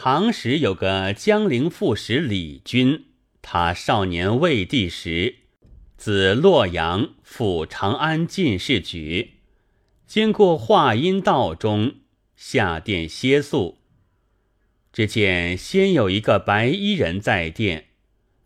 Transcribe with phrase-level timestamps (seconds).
[0.00, 3.06] 唐时有个江陵副使李军，
[3.42, 5.38] 他少年未帝时，
[5.96, 9.32] 自洛阳赴长安进士举，
[10.06, 11.96] 经过华阴道中，
[12.36, 13.78] 下殿歇宿。
[14.92, 17.86] 只见先有一个白衣人在殿，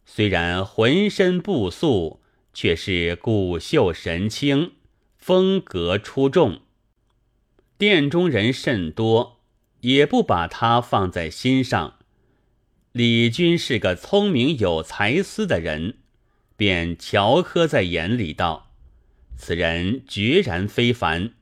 [0.07, 2.23] 虽然浑身不素，
[2.55, 4.73] 却是骨秀神清，
[5.19, 6.63] 风格出众。
[7.77, 9.42] 殿中人甚多。
[9.83, 11.99] 也不把他放在心上。
[12.91, 15.99] 李军是个聪明有才思的人，
[16.57, 18.73] 便瞧呵在眼里道
[19.37, 21.35] ：“此人决然非凡。”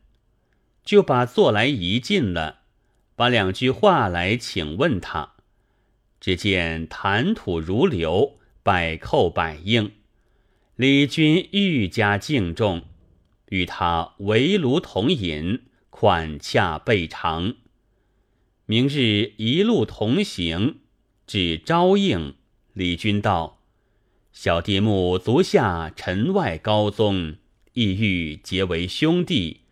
[0.85, 2.61] 就把坐来移近了，
[3.15, 5.35] 把两句话来请问他。
[6.21, 9.93] 只见谈吐如流，百叩百应。
[10.77, 12.83] 李军愈加敬重，
[13.51, 17.55] 与他围炉同饮，款洽备尝。
[18.71, 20.77] 明日一路同行，
[21.27, 22.37] 至昭应，
[22.73, 23.59] 李君道
[24.33, 27.35] ：“小弟目足下臣外高宗，
[27.73, 29.63] 意欲结为兄弟。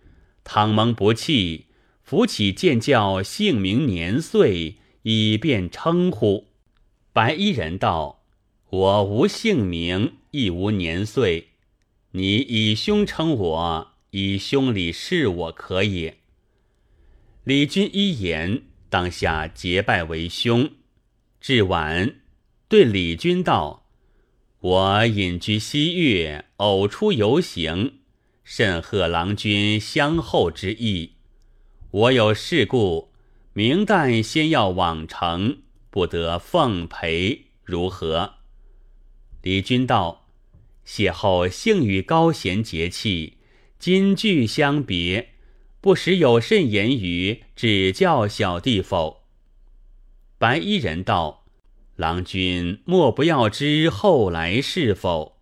[0.43, 1.67] 倘蒙不弃，
[2.03, 6.49] 扶起见教姓名年岁，以便称呼。”
[7.15, 8.25] 白衣人道
[8.71, 11.51] ：“我无姓名，亦无年岁，
[12.11, 16.17] 你以兄称我，以兄礼事我可也。”
[17.47, 18.65] 李君一言。
[18.91, 20.71] 当下结拜为兄，
[21.41, 22.17] 至晚
[22.69, 23.87] 对李君道
[24.61, 27.99] ：“我隐居西岳，偶出游行，
[28.43, 31.13] 甚贺郎君相厚之意。
[31.91, 33.13] 我有事故，
[33.53, 35.59] 明旦先要往城，
[35.91, 38.35] 不得奉陪，如何？”
[39.43, 40.29] 李君道
[40.87, 43.39] ：“邂逅幸与高贤节气，
[43.79, 45.35] 今俱相别。”
[45.81, 49.23] 不时有甚言语指教小弟否？
[50.37, 51.45] 白衣人道
[51.95, 55.39] ：“郎君莫不要知后来是否？”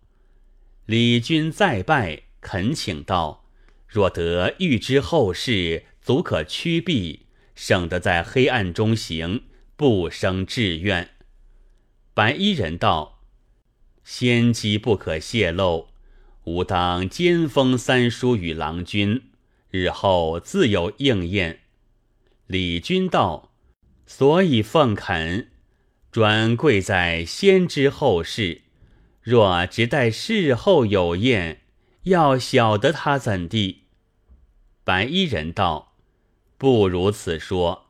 [0.85, 3.45] 李君再拜恳请道
[3.87, 9.43] ：“若得预知后事，足可驱避，省得在黑暗中行，
[9.75, 11.09] 不生志愿。”
[12.13, 13.23] 白衣人道
[14.05, 15.87] ：“先机不可泄露，
[16.43, 19.23] 吾当兼封三叔与郎君。”
[19.69, 21.61] 日后自有应验。
[22.47, 23.51] 李君道
[24.05, 25.49] ：“所以奉恳，
[26.11, 28.61] 专贵在先知后事。
[29.21, 31.63] 若只待事后有验，
[32.03, 33.83] 要晓得他怎地？”
[34.85, 35.97] 白衣人道
[36.57, 37.87] ：“不如此说。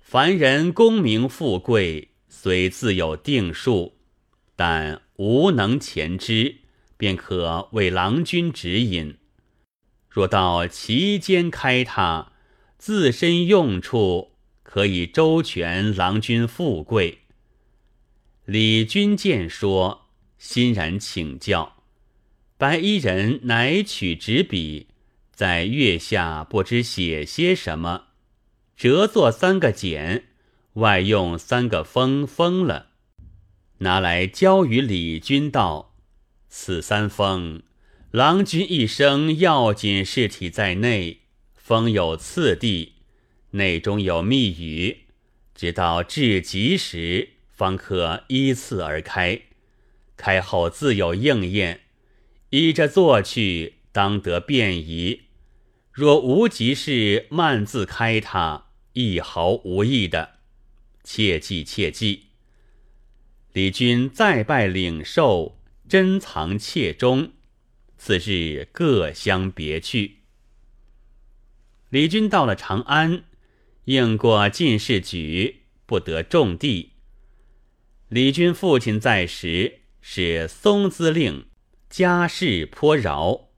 [0.00, 3.96] 凡人功名富贵，虽自有定数，
[4.56, 6.56] 但无能前知，
[6.96, 9.18] 便可为郎君指引。”
[10.16, 12.32] 若到其间开他，
[12.78, 14.30] 自身用处
[14.62, 17.18] 可以周全郎君富贵。
[18.46, 20.06] 李君见说，
[20.38, 21.82] 欣然请教。
[22.56, 24.86] 白衣人乃取纸笔，
[25.32, 28.04] 在月下不知写些什么，
[28.74, 30.28] 折作三个简，
[30.72, 32.86] 外用三个封封了，
[33.80, 35.94] 拿来交与李君道
[36.48, 37.60] ：“此三封。”
[38.16, 41.18] 郎君一生要紧事体在内，
[41.54, 42.94] 封有次第，
[43.50, 45.00] 内中有密语，
[45.54, 49.42] 直到至极时，方可依次而开。
[50.16, 51.80] 开后自有应验，
[52.48, 55.24] 依着做去，当得便宜。
[55.92, 60.36] 若无急事，慢自开它，一毫无益的。
[61.04, 62.28] 切记切记。
[63.52, 67.32] 李君再拜领受，珍藏切中。
[67.96, 70.18] 次日各相别去。
[71.88, 73.24] 李军到了长安，
[73.84, 76.92] 应过进士举，不得重地。
[78.08, 81.46] 李军父亲在时是松滋令，
[81.90, 83.48] 家世颇饶，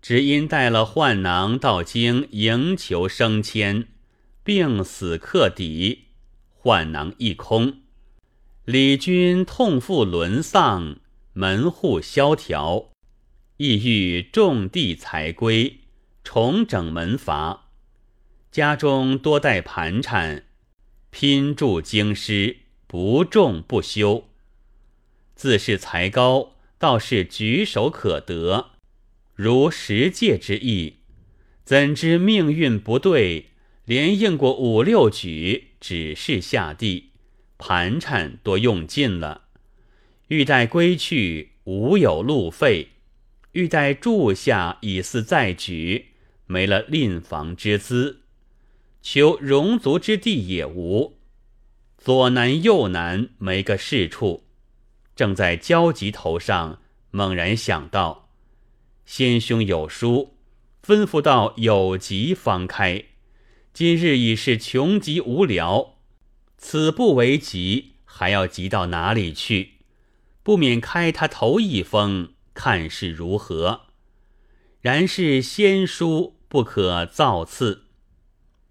[0.00, 3.88] 只因带了宦囊到京迎求升迁，
[4.44, 6.08] 病死克敌，
[6.62, 7.80] 宦囊一空。
[8.64, 11.00] 李军痛腹沦丧，
[11.32, 12.91] 门户萧条。
[13.64, 15.78] 意欲种地财归，
[16.24, 17.68] 重整门阀，
[18.50, 20.46] 家中多带盘缠，
[21.12, 22.56] 拼筑经师，
[22.88, 24.24] 不种不休。
[25.36, 28.70] 自是才高，倒是举手可得，
[29.36, 30.96] 如十戒之意。
[31.62, 33.50] 怎知命运不对，
[33.84, 37.10] 连应过五六举，只是下地，
[37.58, 39.42] 盘缠多用尽了，
[40.26, 42.88] 欲待归去，无有路费。
[43.52, 46.06] 欲待住下以似再举，
[46.46, 48.22] 没了赁房之资，
[49.02, 51.18] 求容足之地也无。
[51.98, 54.44] 左难右难，没个是处。
[55.14, 58.30] 正在焦急头上，猛然想到，
[59.04, 60.34] 先兄有书，
[60.82, 63.04] 吩咐到有急方开。
[63.74, 65.98] 今日已是穷极无聊，
[66.56, 69.72] 此不为急，还要急到哪里去？
[70.42, 73.82] 不免开他头一封，看是如何。
[74.80, 77.84] 然是先书不可造次。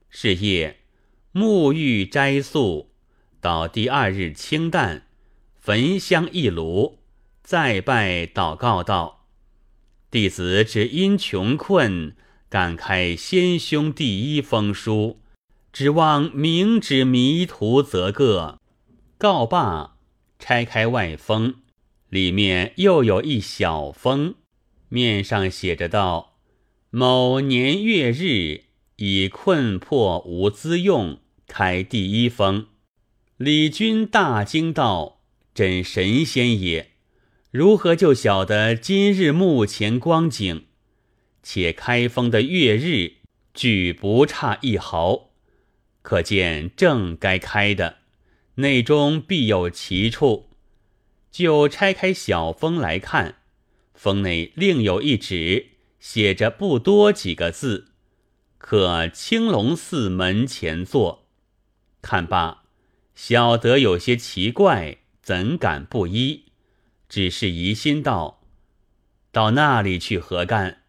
[0.09, 0.81] 是夜，
[1.33, 2.91] 沐浴斋素，
[3.39, 5.07] 到第二日清淡，
[5.59, 6.99] 焚香一炉，
[7.41, 9.25] 再拜祷告道
[10.11, 12.13] ：“弟子只因穷困，
[12.49, 15.21] 敢开先兄第一封书，
[15.71, 18.59] 指望明知迷途则个。”
[19.17, 19.95] 告罢，
[20.37, 21.60] 拆开外封。
[22.11, 24.35] 里面又有一小封，
[24.89, 26.33] 面上写着道
[26.91, 28.65] ：“某年月日，
[28.97, 32.67] 以困迫无资用，开第一封。”
[33.39, 35.21] 李军大惊道
[35.55, 36.91] ：“真神仙也！
[37.49, 40.63] 如何就晓得今日目前光景？
[41.41, 43.13] 且开封的月日，
[43.53, 45.29] 俱不差一毫，
[46.01, 47.99] 可见正该开的，
[48.55, 50.49] 内中必有奇处。”
[51.31, 53.37] 就拆开小封来看，
[53.93, 55.69] 封内另有一纸，
[55.99, 57.87] 写着不多几个字，
[58.57, 61.29] 可青龙寺门前坐。
[62.01, 62.63] 看罢，
[63.15, 66.45] 晓得有些奇怪，怎敢不依？
[67.07, 68.43] 只是疑心道
[69.31, 70.83] ：“到那里去何干？”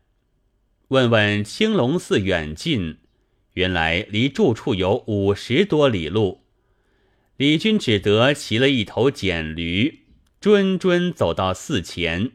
[0.88, 2.98] 问问青龙寺远近，
[3.54, 6.42] 原来离住处有五十多里路。
[7.36, 10.01] 李军只得骑了一头简驴。
[10.42, 12.32] 谆谆走到寺前，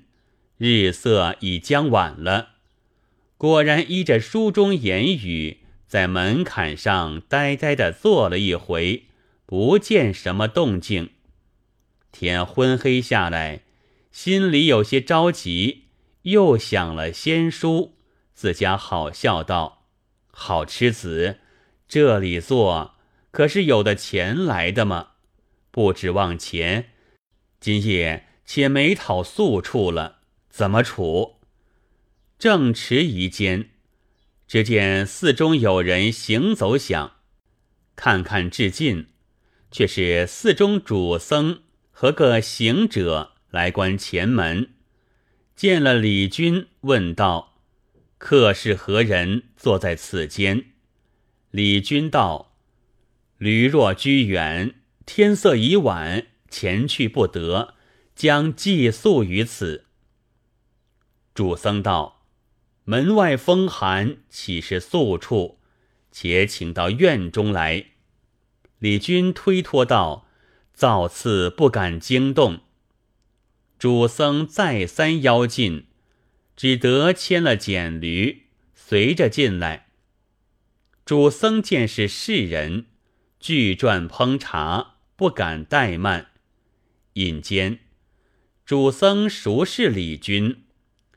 [0.57, 2.51] 日色已将晚了。
[3.35, 5.57] 果然依着书中言语，
[5.89, 9.07] 在门槛上呆呆的坐了一回，
[9.45, 11.09] 不见什么动静。
[12.13, 13.63] 天昏黑下来，
[14.09, 15.87] 心里有些着急，
[16.21, 17.97] 又想了仙书，
[18.33, 19.83] 自家好笑道
[20.31, 21.39] ：“好痴子，
[21.89, 22.95] 这里坐
[23.31, 25.09] 可是有的钱来的吗？
[25.71, 26.91] 不指望钱。”
[27.59, 30.19] 今夜且没讨宿处了，
[30.49, 31.37] 怎么处？
[32.37, 33.71] 正迟疑间，
[34.47, 37.13] 只见寺中有人行走响，
[37.95, 39.07] 看看至近，
[39.71, 44.69] 却是寺中主僧和个行者来关前门。
[45.55, 47.59] 见了李军，问道
[48.19, 49.45] ：“客是何人？
[49.57, 50.65] 坐在此间？”
[51.49, 52.55] 李军道
[53.39, 54.75] ：“驴若居远，
[55.07, 57.75] 天色已晚。”前去不得，
[58.15, 59.85] 将寄宿于此。
[61.33, 62.25] 主僧道
[62.85, 65.59] ：“门外风寒，岂是宿处？
[66.11, 67.85] 且请到院中来。”
[68.79, 70.27] 李军推脱道
[70.73, 72.61] ：“造次不敢惊动。”
[73.77, 75.85] 主僧再三邀进，
[76.55, 79.89] 只得牵了简驴，随着进来。
[81.05, 82.87] 主僧见是世人，
[83.39, 86.31] 俱转烹茶，不敢怠慢。
[87.17, 87.79] 引间，
[88.63, 90.65] 主僧熟视李军，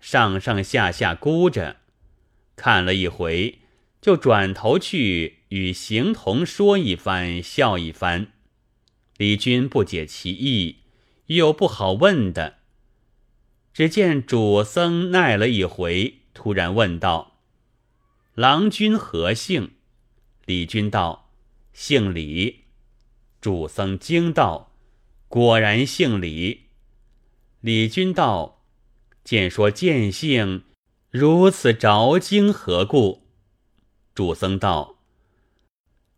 [0.00, 1.76] 上上下下估着，
[2.56, 3.58] 看了一回，
[4.00, 8.29] 就转头去与行童说一番，笑一番。
[9.19, 10.78] 李军不解其意，
[11.26, 12.61] 又不好问的。
[13.75, 17.42] 只见主僧耐了一回，突然问道
[18.35, 19.73] ：“郎君何姓？”
[20.47, 21.30] 李君道
[21.75, 22.61] ：“姓李。”
[23.42, 24.69] 主僧惊道。
[25.30, 26.70] 果然姓李。
[27.60, 28.64] 李君道
[29.22, 30.64] ：“见说见姓，
[31.08, 33.28] 如此着惊何故？”
[34.12, 34.96] 主僧道：“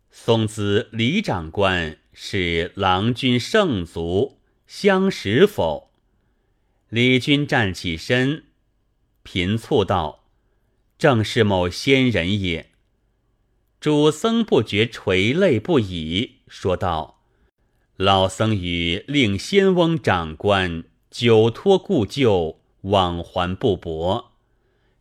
[0.09, 5.91] 松子李长官是郎君圣族，相识否？”
[6.89, 8.45] 李君站起身，
[9.21, 10.23] 频促道
[10.97, 12.71] ：“正是某仙人也。”
[13.79, 17.22] 主僧不觉垂泪不已，说道。
[18.03, 24.33] 老僧与令仙翁长官久托故旧，往还不薄。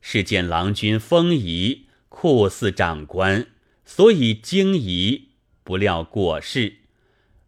[0.01, 3.49] 是见郎君风仪酷似长官，
[3.85, 5.31] 所以惊疑，
[5.65, 6.77] 不料果是。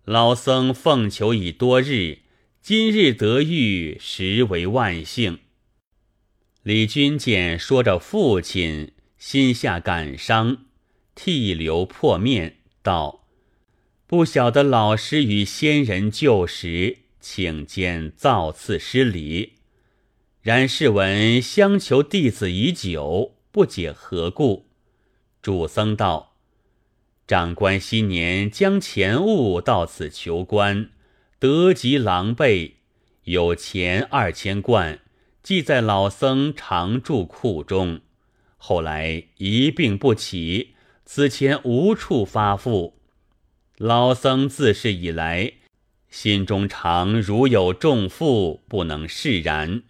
[0.05, 2.23] 老僧奉求已多日，
[2.61, 5.39] 今日得遇，实为万幸。
[6.65, 10.65] 李君见说着父亲，心下感伤，
[11.15, 13.24] 涕流破面，道。
[14.15, 19.55] 不晓得老师与仙人旧时，请见造次失礼。
[20.41, 24.69] 然世闻相求弟子已久，不解何故。
[25.43, 26.37] 主僧道
[27.27, 30.91] ：“长官昔年将钱物到此求官，
[31.41, 32.75] 得及狼狈，
[33.25, 35.01] 有钱二千贯，
[35.43, 38.01] 寄在老僧常住库中。
[38.59, 43.01] 后来一病不起，此钱无处发付。
[43.79, 45.55] 老僧自是以来，
[46.09, 49.83] 心中常如有重负，不能释然。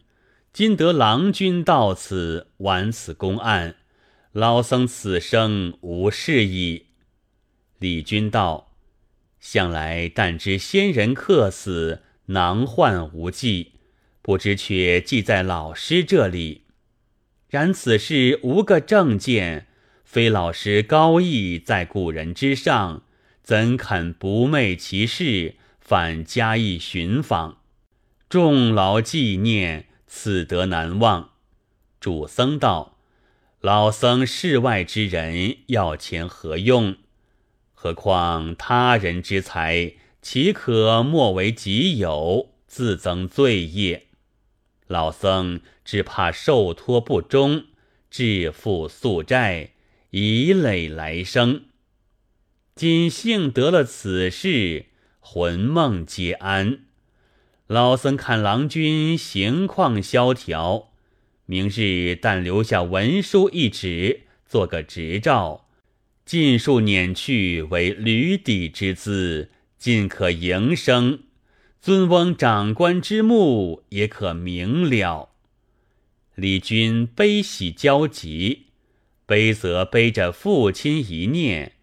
[0.55, 3.77] 今得郎君到此，完此公案，
[4.33, 6.87] 老僧此生无事矣。
[7.79, 8.73] 李君道
[9.39, 13.73] ：“向来但知仙人客死，囊患无忌，
[14.23, 16.63] 不知却记在老师这里。
[17.51, 19.67] 然此事无个正见，
[20.05, 23.04] 非老师高义在古人之上，
[23.45, 27.59] 怎肯不昧其事，反加以寻访？
[28.29, 31.31] 众劳纪念。”此德难忘。
[31.99, 32.99] 主僧道
[33.61, 36.97] ：“老僧世外之人，要钱何用？
[37.75, 44.07] 何况他人之财，岂可莫为己有，自增罪业？
[44.87, 47.65] 老僧只怕受托不忠，
[48.09, 49.73] 致富宿债，
[50.11, 51.65] 以累来生。
[52.75, 54.87] 今幸得了此事，
[55.21, 56.81] 魂梦皆安。”
[57.69, 60.91] 老僧看郎君行况萧条，
[61.47, 65.69] 明日但留下文书一纸，做个执照，
[66.27, 71.21] 尽数撵去为驴底之资，尽可营生。
[71.81, 75.31] 尊翁长官之目也可明了。
[76.35, 78.67] 李君悲喜交集，
[79.27, 81.74] 悲则悲着父亲一念，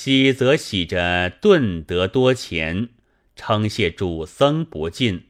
[0.00, 2.90] 喜则喜着顿得多钱，
[3.34, 5.24] 称谢主僧不尽。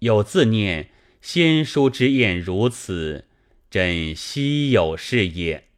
[0.00, 0.90] 有自念
[1.22, 3.24] 先书之宴如此，
[3.70, 5.68] 真稀有事也。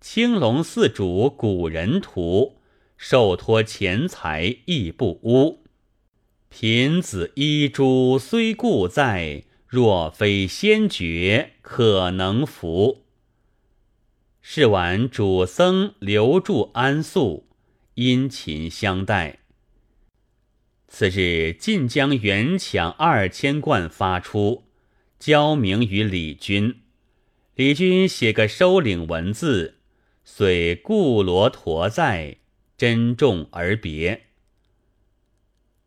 [0.00, 2.58] 青龙寺主古人图，
[2.96, 5.64] 受托钱财亦不污。
[6.48, 13.01] 贫子衣珠虽故在，若非先觉，可能服。
[14.44, 17.48] 是晚主僧留住安宿，
[17.94, 19.38] 殷勤相待。
[20.88, 24.64] 次日，晋将原抢二千贯发出，
[25.18, 26.80] 交明于李军。
[27.54, 29.78] 李军写个收领文字，
[30.24, 32.38] 遂故罗陀在，
[32.76, 34.24] 珍重而别。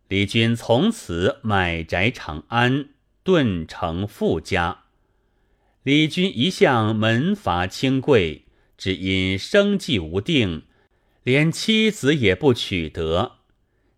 [0.07, 2.89] 李军从此买宅长安，
[3.21, 4.85] 顿成富家。
[5.83, 8.44] 李军一向门阀清贵，
[8.77, 10.63] 只因生计无定，
[11.23, 13.37] 连妻子也不娶得。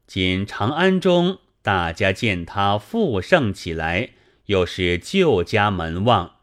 [0.06, 4.12] 今长安中，大家见他富盛起来，
[4.46, 6.38] 又是旧家门望，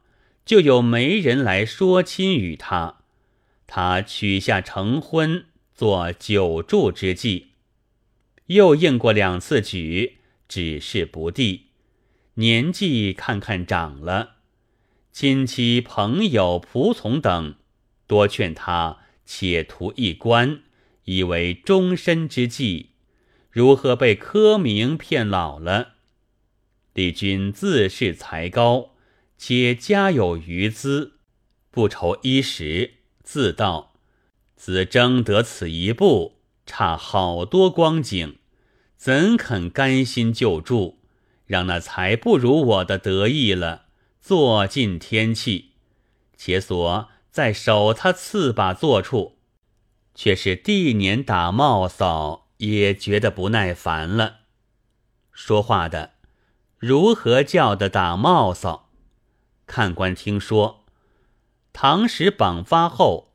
[0.44, 2.96] 就有媒人来说亲与他。
[3.66, 7.52] 他取下成婚，做久住之计。
[8.46, 11.68] 又应过两次举，只是不第。
[12.34, 14.34] 年纪看看长了，
[15.12, 17.54] 亲戚朋友仆从等
[18.06, 20.62] 多劝他且图一官，
[21.04, 22.90] 以为终身之计。
[23.50, 25.94] 如何被科明骗老了？
[26.92, 28.94] 李军自恃才高，
[29.38, 31.14] 且家有余资，
[31.70, 33.94] 不愁衣食，自道
[34.56, 38.36] 子争得此一步，差好多光景，
[38.96, 40.98] 怎肯甘心就住，
[41.46, 43.86] 让那才不如我的得意了，
[44.20, 45.72] 坐尽天气，
[46.36, 49.38] 且所在守他次把坐处，
[50.14, 52.42] 却是第年打帽扫。
[52.58, 54.42] 也觉得不耐烦了。
[55.32, 56.12] 说话的
[56.78, 58.90] 如何叫的打帽扫？
[59.66, 60.84] 看官听说，
[61.72, 63.34] 唐时榜发后，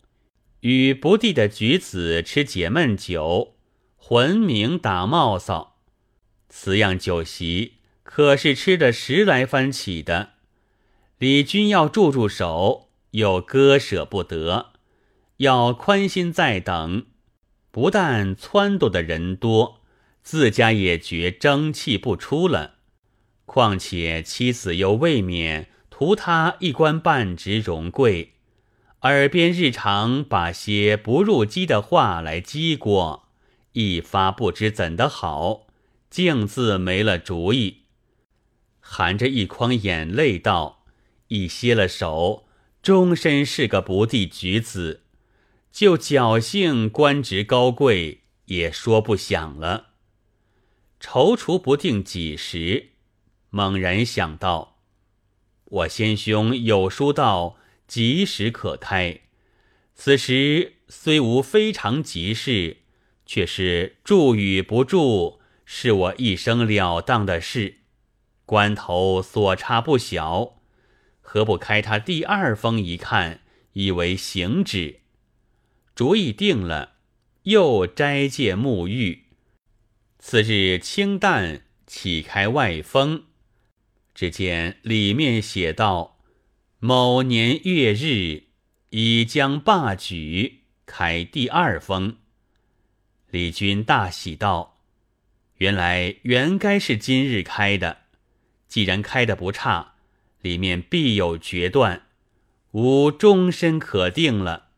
[0.62, 3.56] 与不第的举子吃解闷酒，
[3.98, 5.75] 浑名打帽扫。
[6.48, 10.29] 此样酒席，可是吃的十来番起的。
[11.18, 14.74] 李军要住住手，又割舍不得，
[15.38, 17.06] 要宽心再等。
[17.72, 19.82] 不但撺掇的人多，
[20.22, 22.75] 自家也觉争气不出了。
[23.46, 28.34] 况且妻子又未免图他一官半职荣贵，
[29.01, 33.30] 耳边日常把些不入机的话来激过，
[33.74, 35.68] 一发不知怎的好，
[36.10, 37.84] 竟自没了主意，
[38.80, 40.84] 含着一筐眼泪道
[41.30, 42.46] ：“一歇了手，
[42.89, 45.03] 终身是个不第举子。”
[45.72, 49.89] 就侥幸官职高贵，也说不响了。
[51.00, 52.93] 踌躇不定几时，
[53.51, 54.79] 猛然想到，
[55.65, 59.19] 我先兄有书道，及时可开。
[59.93, 62.77] 此时虽无非常急事，
[63.27, 67.81] 却是住与不住，是我一生了当的事。
[68.48, 70.59] 关头所差不小，
[71.32, 73.42] 何不开他第二封一看，
[73.74, 75.02] 以为行止？
[75.94, 76.94] 主意定了，
[77.44, 79.26] 又斋戒沐浴。
[80.18, 83.26] 次日清淡，启开外封，
[84.16, 86.18] 只见里面写道
[86.82, 88.46] ：“某年月日，
[88.90, 92.18] 已将罢举，开第二封。”
[93.30, 94.80] 李军大喜道
[95.58, 97.98] ：“原来原该是今日开的。”
[98.68, 99.94] 既然开的不差，
[100.41, 102.08] 里面必有决断，
[102.72, 104.69] 吾终身可定了。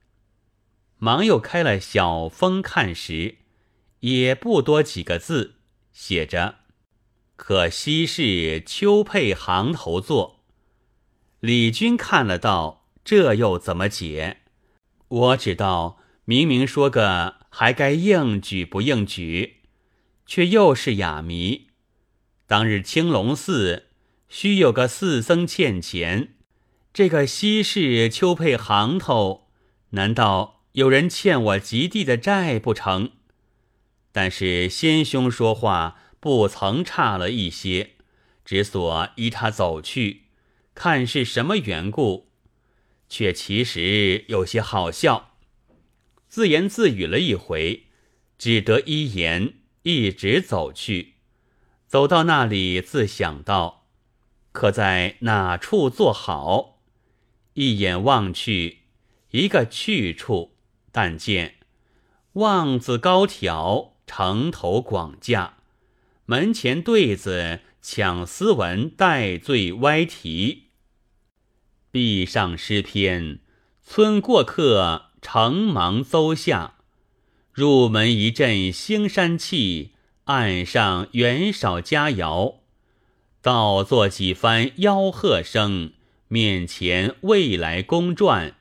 [0.98, 3.38] 忙又开了小封看时，
[4.02, 5.56] 也不多几个字，
[5.92, 6.60] 写着
[7.36, 10.44] “可惜是秋配行头作”。
[11.42, 14.42] 李军看了道：“这又怎么解？”
[15.10, 19.62] 我只道明明说个还该应举不应举，
[20.26, 21.68] 却又是哑谜。
[22.46, 23.91] 当日青龙寺
[24.34, 26.36] 须有个四僧欠钱，
[26.94, 29.50] 这个西市秋配行头，
[29.90, 33.12] 难道有人欠我极地的债不成？
[34.14, 37.96] 但是先兄说话不曾差了一些，
[38.46, 40.22] 只所依他走去，
[40.74, 42.30] 看是什么缘故，
[43.10, 45.36] 却其实有些好笑，
[46.30, 47.88] 自言自语了一回，
[48.38, 51.16] 只得一言，一直走去。
[51.86, 53.81] 走到那里，自想到，
[54.52, 56.80] 可在哪处坐好？
[57.54, 58.80] 一眼望去，
[59.32, 60.56] 一个去处，
[60.92, 61.56] 但见
[62.34, 65.58] 望字高挑，城头广架，
[66.26, 70.70] 门前对子抢斯文带缀歪题，
[71.92, 73.40] 壁上诗篇，
[73.82, 76.76] 村过客城忙邹下，
[77.52, 79.92] 入门一阵兴山气。
[80.26, 82.60] 岸上远少佳肴，
[83.42, 85.94] 倒作几番吆喝声。
[86.28, 88.56] 面前未来公传，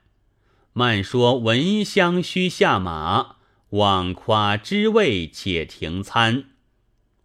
[0.73, 3.37] 慢说闻香须下马，
[3.71, 6.47] 妄夸知味且停餐。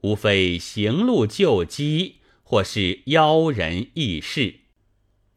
[0.01, 4.59] 无非行路救机，或是邀人议事。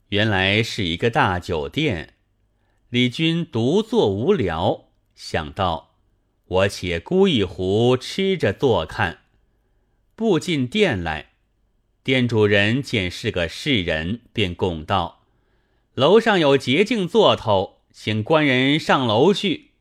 [0.09, 2.15] 原来是一个大酒店。
[2.91, 5.95] 李军独坐无聊，想到。
[6.49, 9.21] 我且孤一壶吃着坐看，
[10.15, 11.28] 步进店来，
[12.09, 15.27] 店主人见是个世人，便拱道
[15.93, 19.73] ：“楼上有捷径座头，请官人上楼去。”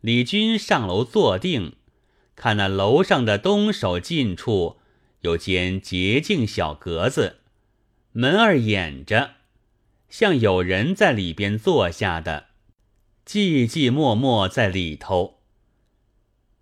[0.00, 1.74] 李军上楼坐定，
[2.36, 4.76] 看那楼上的东首近处
[5.22, 7.40] 有间捷径小格子，
[8.12, 9.32] 门儿掩着，
[10.08, 12.50] 像有人在里边坐下的，
[13.26, 15.40] 寂寂默默在里头。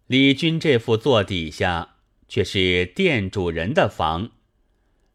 [0.06, 1.96] 李军这副座底下，
[2.26, 4.30] 却是店主人的房。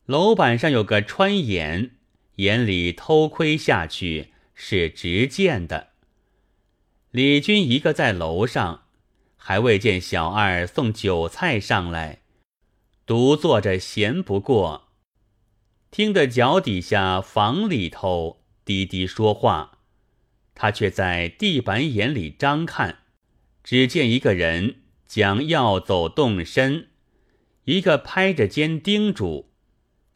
[0.09, 1.91] 楼板上有个穿眼，
[2.37, 5.89] 眼里偷窥下去是直见的。
[7.11, 8.85] 李军一个在楼上，
[9.37, 12.21] 还未见小二送酒菜上来，
[13.05, 14.89] 独坐着闲不过，
[15.91, 19.77] 听得脚底下房里头滴滴说话，
[20.55, 23.03] 他却在地板眼里张看。
[23.63, 26.87] 只见一个人将要走动身，
[27.65, 29.48] 一个拍着肩叮嘱，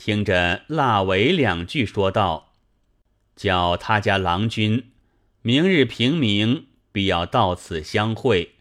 [0.06, 2.52] 听着腊尾两句说道
[3.38, 4.92] ：“叫他家郎君
[5.42, 8.56] 明日平明必要到此相会。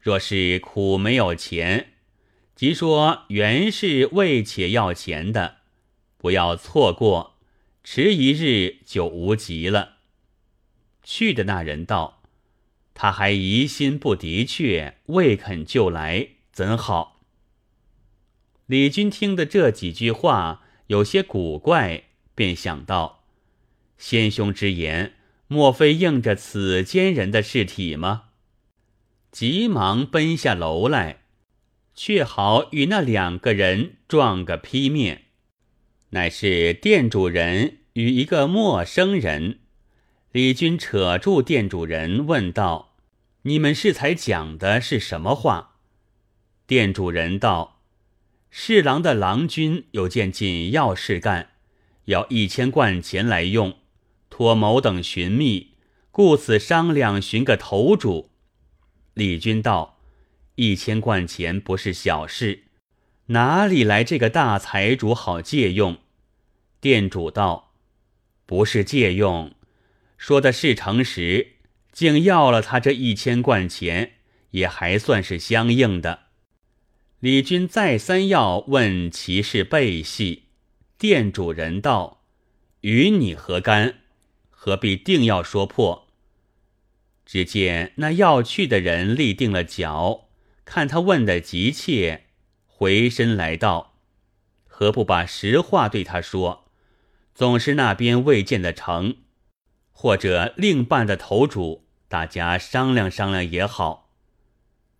[0.00, 1.92] 若是苦没有钱，
[2.56, 5.58] 即说原是为且要钱的，
[6.18, 7.36] 不要错过，
[7.84, 9.98] 迟一日就无极了。”
[11.04, 12.24] 去的那人道。
[12.92, 17.20] 他还疑心不的确，未肯就来，怎好？
[18.66, 20.61] 李军听的这几句话
[20.92, 22.02] 有些古怪，
[22.34, 23.24] 便想到：
[23.96, 25.14] 先兄之言，
[25.48, 28.24] 莫非应着此间人的尸体吗？
[29.30, 31.22] 急忙奔下楼来，
[31.94, 35.22] 却好与那两个人撞个劈面，
[36.10, 39.60] 乃是店主人与一个陌生人。
[40.30, 42.96] 李军扯住店主人，问道
[43.44, 45.76] ：“你们适才讲的是什么话？”
[46.68, 47.71] 店主人道
[48.54, 51.52] ：“侍郎的郎君有件紧要事干，
[52.04, 53.78] 要一千贯钱来用，
[54.28, 55.70] 托某等寻觅，
[56.10, 58.28] 故此商量寻个头主。”
[59.14, 59.98] 李军道
[60.56, 62.64] ：“一千贯钱不是小事，
[63.28, 65.96] 哪里来这个大财主好借用？”
[66.78, 67.72] 店主道
[68.44, 69.54] ：“不是借用。”
[70.18, 71.54] 说的是诚实，
[71.90, 74.16] 竟要了他这一千贯钱，
[74.50, 76.26] 也还算是相应的。
[77.22, 80.46] 李军再三要问其是背戏，
[80.98, 82.24] 店主人道
[82.82, 84.00] ：“与你何干？
[84.50, 86.08] 何必定要说破？”
[87.24, 90.30] 只见那要去的人立定了脚，
[90.64, 92.24] 看他问的急切，
[92.66, 93.94] 回身来道
[94.66, 96.64] ：“何不把实话对他说？
[97.32, 99.18] 总是那边未见得成。”
[99.94, 104.01] 或者另办的头主，大家商量商量也好。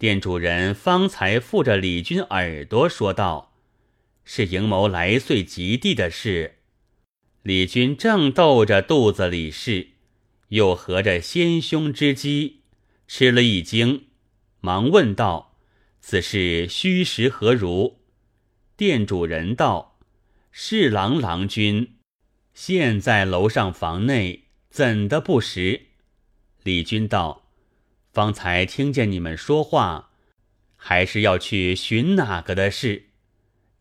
[0.03, 3.55] 店主人方才附着李军耳朵说道
[4.27, 6.57] ：“是营谋来岁及第的事。”
[7.45, 9.91] 李军正斗着肚子里事，
[10.49, 12.63] 又合着先兄之机，
[13.07, 14.07] 吃了一惊，
[14.61, 15.55] 忙问道
[16.03, 18.01] ：“此事虚实何如？”
[18.77, 20.01] 店主人道
[20.51, 21.99] ：“侍郎郎君
[22.53, 25.83] 现在楼上房内。”怎的不实？
[26.65, 27.42] 李军道
[28.13, 30.11] ：“方才听见你们说话，
[30.77, 33.07] 还是要去寻哪个的事？”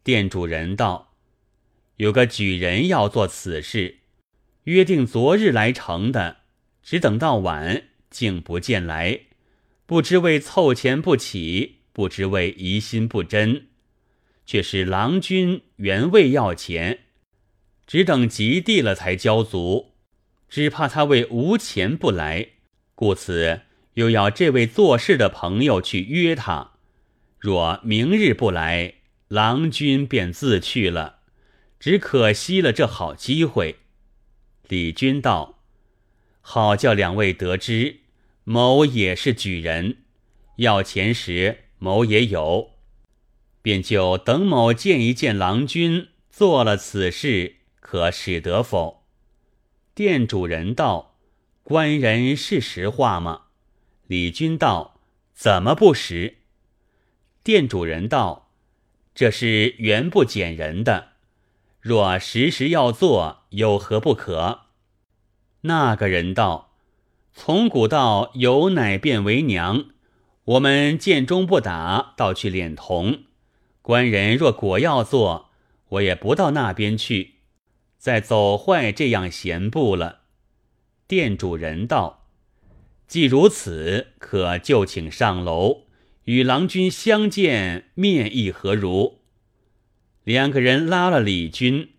[0.04, 1.14] 店主人道
[1.98, 4.00] ：“有个举人要做此事，
[4.64, 6.38] 约定昨日来成的，
[6.82, 9.20] 只等到晚，竟不见来。
[9.86, 13.68] 不知为凑钱不起，不知为疑心不真，
[14.46, 17.00] 却是郎君原未要钱，
[17.86, 19.90] 只等及地了才交足。”
[20.52, 22.46] 只怕他为无钱不来，
[22.94, 23.62] 故此
[23.96, 26.72] 又要这位做事的朋友去约他。
[27.40, 28.96] 若明日不来，
[29.28, 31.20] 郎君便自去了，
[31.80, 33.78] 只可惜了这好机会。
[34.68, 35.60] 李军道
[36.40, 38.02] ：“好叫两位得知，
[38.44, 39.98] 某也是举人，
[40.58, 42.72] 要钱时某也有，
[43.62, 49.04] 便就等某见一见郎君，做了此事，可使得否？”
[49.94, 51.18] 店主人道
[51.64, 53.48] ：“官人是实话吗？”
[54.12, 55.00] 李军道
[55.34, 56.40] ：“怎么不实？”
[57.46, 58.52] 店主人道
[59.16, 61.14] ：“这是原不捡人的，
[61.80, 64.64] 若时时要做，有何不可？”
[65.64, 66.74] 那个人道
[67.32, 69.86] ：“从古道有奶便为娘，
[70.44, 73.20] 我们见中不打，倒去敛铜。
[73.82, 75.52] 官人若果要做，
[75.88, 77.36] 我也不到那边去。”
[77.98, 80.24] 再走坏这样闲步了。
[81.08, 82.21] 店主人道
[83.12, 85.88] ：“既如此，可就请上楼
[86.24, 89.20] 与郎君相见，面意何如？”
[90.24, 91.90] 两个人拉了李军，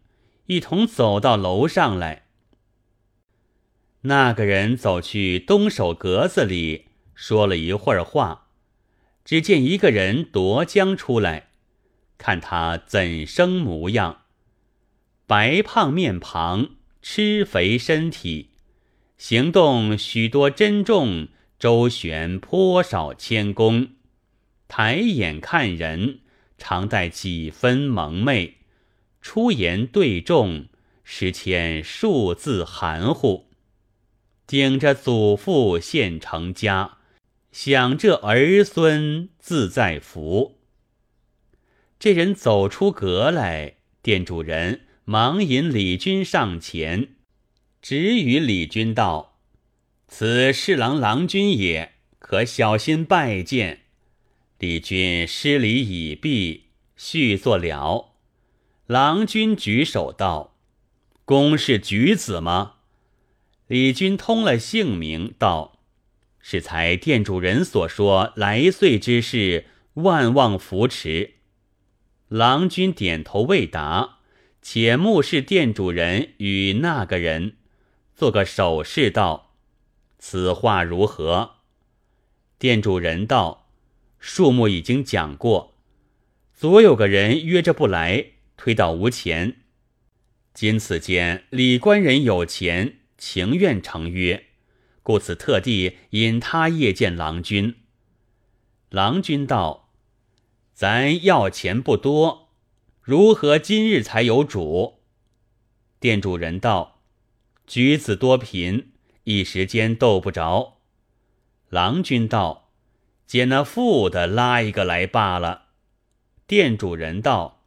[0.46, 2.28] 一同走到楼上来。
[4.04, 8.46] 那个人走去东首格子里，说了一会儿话，
[9.22, 11.50] 只见一个人夺将出来，
[12.16, 14.22] 看他怎生模样。
[15.26, 16.70] 白胖面庞，
[17.02, 18.51] 吃肥身体，
[19.24, 23.90] 行动许多珍重，周旋颇少谦恭。
[24.66, 26.18] 抬眼看人，
[26.58, 28.54] 常带几分蒙昧；
[29.20, 30.66] 出言对众，
[31.04, 33.46] 时欠数字含糊。
[34.48, 36.96] 顶着祖父现成家，
[37.52, 40.58] 想这儿孙自在福。
[42.00, 44.80] 这人走出阁来，店主人。
[45.04, 47.10] 忙引李军上前，
[47.82, 49.40] 直与李军道
[50.06, 53.80] ：“此侍郎郎君也，可小心拜见。”
[54.58, 56.66] 李君施礼已毕，
[56.96, 58.14] 续坐了。
[58.86, 60.56] 郎君举手道
[61.26, 62.74] ：“公是举子吗？”
[63.66, 65.80] 李军通了姓名，道
[66.40, 71.34] ：“是才店主人所说来岁之事，万望扶持。”
[72.28, 74.18] 郎君点头未答。
[74.64, 77.56] 且目视店主人与那个人，
[78.22, 79.56] 做个手势道
[80.20, 81.54] ：“此话如何？”
[82.56, 83.66] 店主人道
[84.20, 85.74] ：“数目已经讲过，
[86.54, 89.62] 昨有个人约着不来，推到无钱。
[90.54, 94.44] 今此间李官人有钱，情愿成约，
[95.02, 97.74] 故此特地引他夜见郎君。”
[98.88, 99.90] 郎君道
[100.72, 102.50] ：“咱要钱不多。”
[103.02, 105.00] 如何今日才有主？
[105.98, 106.90] 店主人道
[107.66, 108.92] ：“举子多贫，
[109.24, 110.78] 一时间斗不着。”
[111.70, 112.70] 郎君道
[113.26, 115.66] ：“捡那富的拉一个来罢了。”
[116.46, 117.64] 店主人道：“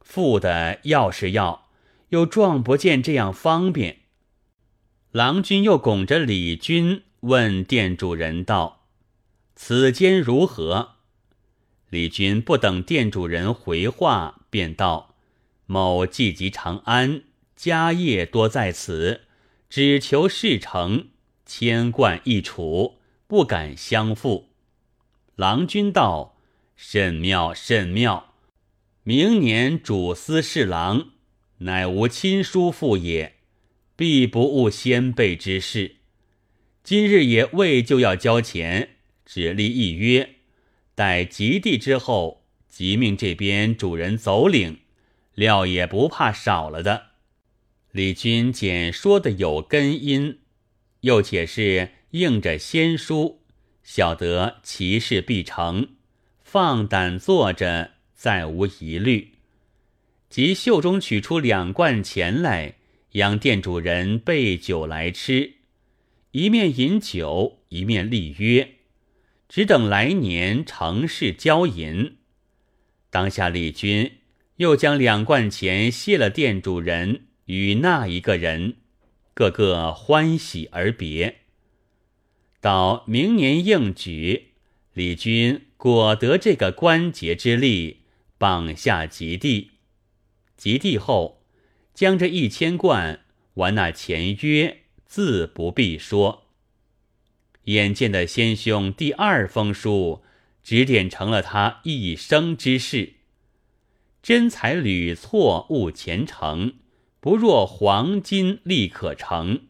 [0.00, 1.68] 富的要是要，
[2.08, 3.98] 又撞不见这样方便。”
[5.12, 8.86] 郎君又拱着李军问店主人道
[9.54, 10.92] ：“此间如何？”
[11.90, 14.38] 李军不等店主人回话。
[14.52, 15.14] 便道
[15.64, 17.22] ：“某寄籍长安，
[17.56, 19.22] 家业多在此，
[19.74, 21.08] 只求事成，
[21.46, 24.50] 千贯一处，不敢相负。
[25.34, 26.36] 郎君道
[26.76, 28.34] ：“甚妙，甚妙！
[29.02, 31.12] 明年主司侍郎，
[31.60, 33.36] 乃无亲叔父也，
[33.96, 35.96] 必不误先辈之事。
[36.84, 40.34] 今日也未就要交钱，只立一约，
[40.94, 44.80] 待及地之后，即命这边主人走领，
[45.34, 47.11] 料也不怕少了的。”
[47.92, 50.38] 李君简说的有根因，
[51.02, 53.42] 又且是应着先书，
[53.82, 55.88] 晓得其事必成，
[56.42, 59.32] 放胆坐着，再无疑虑。
[60.30, 62.76] 即袖中取出两罐钱来，
[63.10, 65.56] 让店主人备酒来吃，
[66.30, 68.76] 一面饮酒，一面立约，
[69.50, 72.16] 只等来年成事交银。
[73.10, 74.12] 当下李军
[74.56, 77.26] 又将两罐钱谢了店主人。
[77.46, 78.76] 与那一个人，
[79.34, 81.40] 个个欢喜而别。
[82.60, 84.52] 到明年应举，
[84.92, 88.02] 李军果得这个关节之力，
[88.38, 89.70] 绑下极地。
[90.56, 91.42] 极地后，
[91.92, 93.24] 将这一千贯
[93.54, 96.46] 完那前约，自不必说。
[97.64, 100.22] 眼见的先兄第二封书，
[100.62, 103.14] 指点成了他一生之事。
[104.22, 106.74] 真才屡错误前程。
[107.22, 109.60] 不若黄金立可成，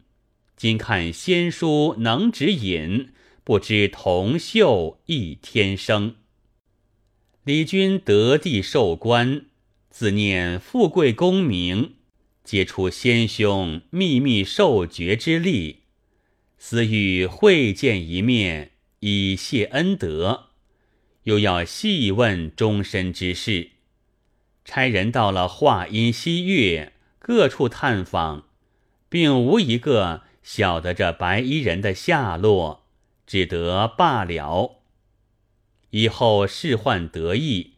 [0.57, 3.11] 今看仙书能指引，
[3.45, 6.15] 不知铜锈亦天生。
[7.45, 9.45] 李君得地受官，
[9.91, 11.97] 自念富贵功名，
[12.43, 15.81] 皆出先兄秘密受爵之力，
[16.57, 20.47] 思欲会见一面，以谢恩德，
[21.25, 23.73] 又要细问终身之事，
[24.65, 26.95] 差人到了华阴西岳。
[27.25, 28.49] 各处探访，
[29.09, 32.85] 并无一个晓得这白衣人的下落，
[33.29, 34.83] 只得罢了。
[35.91, 37.75] 以后事患得意，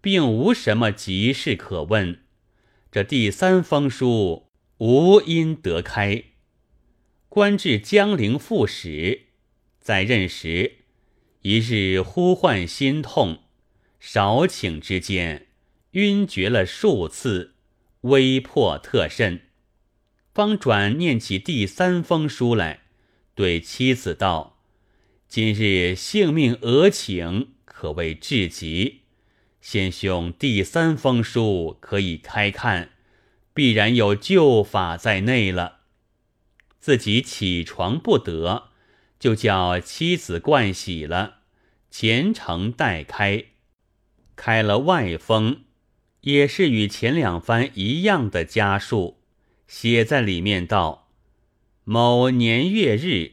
[0.00, 2.20] 并无什么急事可问。
[2.92, 4.46] 这第三封书
[4.78, 6.22] 无因得开，
[7.28, 9.22] 官至江陵副使，
[9.80, 10.84] 在任时，
[11.40, 13.40] 一日呼唤心痛，
[13.98, 15.48] 少顷之间，
[15.92, 17.53] 晕厥了数次。
[18.04, 19.40] 微破特甚，
[20.34, 22.80] 方转念起第三封书来，
[23.34, 24.58] 对妻子道
[25.26, 29.04] ：“今日性命俄请，可谓至极。
[29.62, 32.90] 先兄第三封书可以开看，
[33.54, 35.78] 必然有救法在内了。”
[36.78, 38.64] 自己起床不得，
[39.18, 41.36] 就叫妻子盥洗了，
[41.90, 43.46] 虔诚待开，
[44.36, 45.64] 开了外封。
[46.24, 49.18] 也是与前两番一样的家数，
[49.68, 51.10] 写在里面道：
[51.84, 53.32] 某年月日，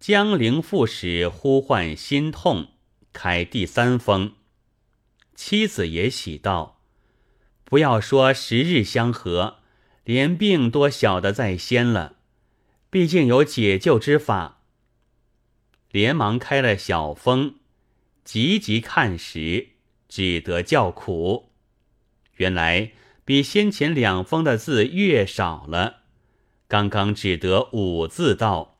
[0.00, 2.68] 江陵副使呼唤心痛，
[3.12, 4.32] 开第三封。
[5.34, 6.80] 妻子也喜道：
[7.64, 9.58] 不要说时日相合，
[10.04, 12.16] 连病多晓得在先了。
[12.88, 14.62] 毕竟有解救之法，
[15.90, 17.56] 连忙开了小封，
[18.24, 19.72] 急急看时，
[20.08, 21.50] 只得叫苦。
[22.36, 22.92] 原来
[23.24, 26.02] 比先前两封的字越少了，
[26.68, 28.78] 刚刚只得五字道：“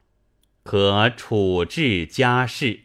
[0.62, 2.80] 可处置家事。”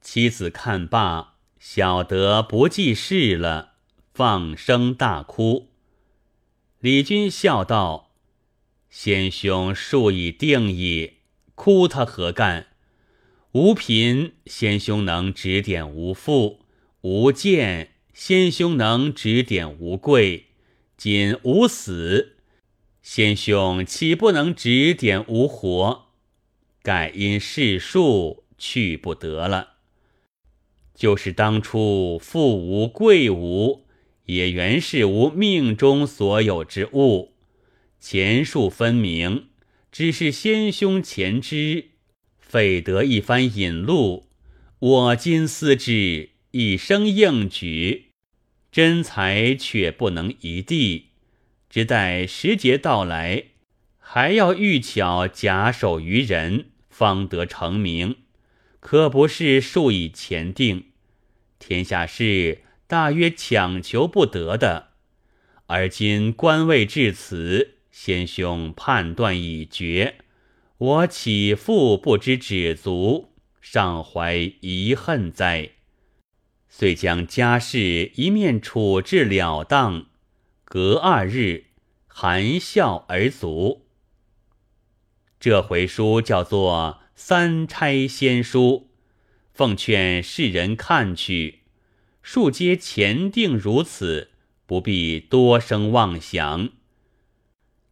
[0.00, 3.74] 妻子看罢，晓得不济事了，
[4.12, 5.70] 放声大哭。
[6.80, 8.10] 李军笑道
[8.90, 11.14] ：“先兄数已定矣，
[11.54, 12.66] 哭他何干？
[13.52, 16.60] 无贫，先兄能指点无父；
[17.02, 20.44] 无见。”先兄能指点无贵，
[20.96, 22.36] 今无死，
[23.02, 26.06] 先兄岂不能指点无活？
[26.80, 29.70] 盖因世数去不得了。
[30.94, 33.84] 就是当初富无贵无，
[34.26, 37.32] 也原是无命中所有之物，
[37.98, 39.48] 前数分明，
[39.90, 41.86] 只是先兄前知，
[42.38, 44.28] 费得一番引路。
[44.78, 46.30] 我今思之。
[46.56, 48.03] 一生应举，
[48.74, 51.10] 真才却不能一地，
[51.70, 53.44] 只待时节到来，
[54.00, 58.16] 还要遇巧假手于人，方得成名。
[58.80, 60.86] 可不是数以前定，
[61.60, 64.88] 天下事大约强求不得的。
[65.66, 70.16] 而今官位至此，先兄判断已决，
[70.78, 75.70] 我岂复不知止足，尚怀遗恨哉？
[76.76, 80.06] 遂将家事一面处置了当，
[80.64, 81.66] 隔二日
[82.08, 83.86] 含笑而卒。
[85.38, 88.88] 这回书叫做《三差仙书》，
[89.52, 91.60] 奉劝世人看去，
[92.22, 94.32] 数皆前定如此，
[94.66, 96.70] 不必多生妄想。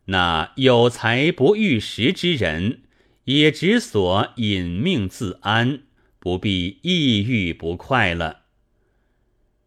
[0.07, 2.83] 那有才不遇时之人，
[3.27, 5.85] 也只所隐命自安，
[6.18, 8.41] 不必抑郁不快了。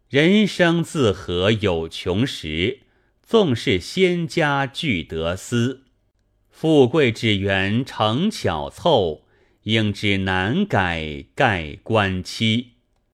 [0.08, 2.82] 人生自何有穷时？
[3.24, 5.82] 纵是仙家俱得思，
[6.48, 9.24] 富贵只缘成巧凑，
[9.64, 12.75] 应知难改盖棺期。